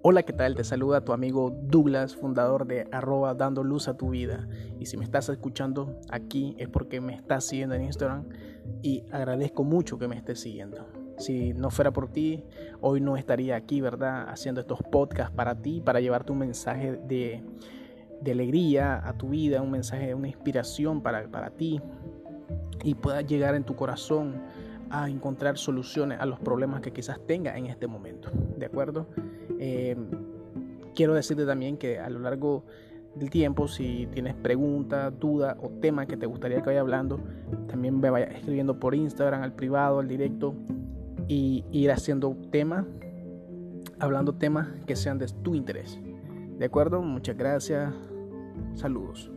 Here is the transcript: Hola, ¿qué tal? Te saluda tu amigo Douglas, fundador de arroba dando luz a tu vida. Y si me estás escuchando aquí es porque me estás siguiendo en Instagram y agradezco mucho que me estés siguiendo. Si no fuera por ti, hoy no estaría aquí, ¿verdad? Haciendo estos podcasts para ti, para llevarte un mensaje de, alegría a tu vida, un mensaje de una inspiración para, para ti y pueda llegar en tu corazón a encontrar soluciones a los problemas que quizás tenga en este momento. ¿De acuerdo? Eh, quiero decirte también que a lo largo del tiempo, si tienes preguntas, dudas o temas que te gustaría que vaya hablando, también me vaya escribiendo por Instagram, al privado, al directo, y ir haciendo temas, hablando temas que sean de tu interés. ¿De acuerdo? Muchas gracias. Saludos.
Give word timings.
Hola, 0.00 0.22
¿qué 0.22 0.32
tal? 0.32 0.54
Te 0.54 0.62
saluda 0.62 1.04
tu 1.04 1.12
amigo 1.12 1.50
Douglas, 1.60 2.14
fundador 2.14 2.68
de 2.68 2.86
arroba 2.92 3.34
dando 3.34 3.64
luz 3.64 3.88
a 3.88 3.96
tu 3.96 4.10
vida. 4.10 4.48
Y 4.78 4.86
si 4.86 4.96
me 4.96 5.02
estás 5.02 5.28
escuchando 5.28 5.98
aquí 6.08 6.54
es 6.56 6.68
porque 6.68 7.00
me 7.00 7.16
estás 7.16 7.46
siguiendo 7.48 7.74
en 7.74 7.82
Instagram 7.82 8.28
y 8.80 9.02
agradezco 9.10 9.64
mucho 9.64 9.98
que 9.98 10.06
me 10.06 10.16
estés 10.16 10.38
siguiendo. 10.38 10.86
Si 11.18 11.52
no 11.52 11.70
fuera 11.70 11.90
por 11.90 12.12
ti, 12.12 12.44
hoy 12.80 13.00
no 13.00 13.16
estaría 13.16 13.56
aquí, 13.56 13.80
¿verdad? 13.80 14.28
Haciendo 14.28 14.60
estos 14.60 14.78
podcasts 14.84 15.34
para 15.34 15.56
ti, 15.56 15.80
para 15.80 15.98
llevarte 15.98 16.30
un 16.30 16.38
mensaje 16.38 16.92
de, 16.92 17.42
alegría 18.24 19.02
a 19.04 19.18
tu 19.18 19.30
vida, 19.30 19.60
un 19.62 19.72
mensaje 19.72 20.06
de 20.06 20.14
una 20.14 20.28
inspiración 20.28 21.02
para, 21.02 21.28
para 21.28 21.50
ti 21.50 21.80
y 22.84 22.94
pueda 22.94 23.22
llegar 23.22 23.56
en 23.56 23.64
tu 23.64 23.74
corazón 23.74 24.42
a 24.90 25.08
encontrar 25.08 25.58
soluciones 25.58 26.20
a 26.20 26.26
los 26.26 26.38
problemas 26.40 26.80
que 26.80 26.92
quizás 26.92 27.18
tenga 27.26 27.56
en 27.56 27.66
este 27.66 27.86
momento. 27.86 28.30
¿De 28.56 28.66
acuerdo? 28.66 29.06
Eh, 29.58 29.96
quiero 30.94 31.14
decirte 31.14 31.46
también 31.46 31.76
que 31.76 31.98
a 31.98 32.10
lo 32.10 32.18
largo 32.18 32.64
del 33.14 33.30
tiempo, 33.30 33.68
si 33.68 34.08
tienes 34.12 34.34
preguntas, 34.34 35.12
dudas 35.18 35.56
o 35.60 35.68
temas 35.68 36.06
que 36.06 36.16
te 36.16 36.26
gustaría 36.26 36.60
que 36.60 36.66
vaya 36.66 36.80
hablando, 36.80 37.20
también 37.68 37.98
me 38.00 38.10
vaya 38.10 38.26
escribiendo 38.26 38.78
por 38.78 38.94
Instagram, 38.94 39.42
al 39.42 39.52
privado, 39.52 39.98
al 39.98 40.08
directo, 40.08 40.54
y 41.26 41.64
ir 41.70 41.90
haciendo 41.90 42.36
temas, 42.50 42.84
hablando 43.98 44.34
temas 44.34 44.68
que 44.86 44.96
sean 44.96 45.18
de 45.18 45.26
tu 45.42 45.54
interés. 45.54 45.98
¿De 46.58 46.64
acuerdo? 46.64 47.02
Muchas 47.02 47.36
gracias. 47.36 47.92
Saludos. 48.74 49.30